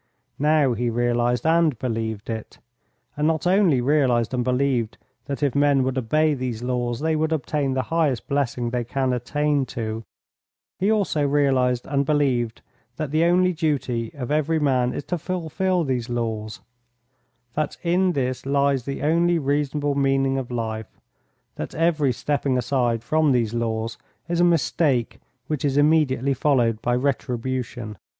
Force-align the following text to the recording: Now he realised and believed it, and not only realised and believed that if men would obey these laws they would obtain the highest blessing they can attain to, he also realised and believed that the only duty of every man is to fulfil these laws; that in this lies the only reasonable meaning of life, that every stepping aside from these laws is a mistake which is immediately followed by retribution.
Now 0.39 0.73
he 0.73 0.89
realised 0.89 1.45
and 1.45 1.77
believed 1.77 2.27
it, 2.31 2.57
and 3.15 3.27
not 3.27 3.45
only 3.45 3.81
realised 3.81 4.33
and 4.33 4.43
believed 4.43 4.97
that 5.25 5.43
if 5.43 5.53
men 5.53 5.83
would 5.83 5.95
obey 5.95 6.33
these 6.33 6.63
laws 6.63 7.01
they 7.01 7.15
would 7.15 7.31
obtain 7.31 7.75
the 7.75 7.83
highest 7.93 8.27
blessing 8.27 8.71
they 8.71 8.83
can 8.83 9.13
attain 9.13 9.63
to, 9.67 10.03
he 10.79 10.91
also 10.91 11.27
realised 11.27 11.85
and 11.85 12.03
believed 12.03 12.63
that 12.95 13.11
the 13.11 13.25
only 13.25 13.53
duty 13.53 14.11
of 14.15 14.31
every 14.31 14.57
man 14.57 14.91
is 14.91 15.03
to 15.03 15.19
fulfil 15.19 15.83
these 15.83 16.09
laws; 16.09 16.61
that 17.53 17.77
in 17.83 18.13
this 18.13 18.43
lies 18.47 18.85
the 18.85 19.03
only 19.03 19.37
reasonable 19.37 19.93
meaning 19.93 20.39
of 20.39 20.49
life, 20.49 20.99
that 21.57 21.75
every 21.75 22.11
stepping 22.11 22.57
aside 22.57 23.03
from 23.03 23.33
these 23.33 23.53
laws 23.53 23.99
is 24.27 24.39
a 24.39 24.43
mistake 24.43 25.19
which 25.45 25.63
is 25.63 25.77
immediately 25.77 26.33
followed 26.33 26.81
by 26.81 26.95
retribution. 26.95 27.99